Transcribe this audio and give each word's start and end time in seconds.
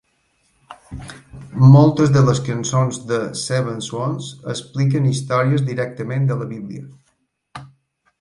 Moltes 1.73 2.13
de 2.15 2.23
les 2.29 2.39
cançons 2.47 2.97
de 3.11 3.19
Seven 3.41 3.77
Swans 3.89 4.31
expliquen 4.55 5.05
històries 5.11 5.67
directament 5.69 6.27
de 6.33 6.39
la 6.41 6.49
Bíblia. 6.55 7.63